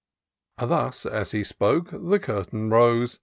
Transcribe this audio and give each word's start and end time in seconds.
Thus 0.57 1.05
as 1.05 1.29
he 1.29 1.43
spoke, 1.43 1.89
the 1.91 2.17
curtain 2.17 2.71
rose. 2.71 3.19